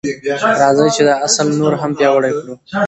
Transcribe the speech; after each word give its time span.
راځئ 0.61 0.89
چې 0.95 1.01
دا 1.07 1.15
اصل 1.27 1.47
نور 1.59 1.73
هم 1.81 1.91
پیاوړی 1.99 2.31
کړو. 2.39 2.53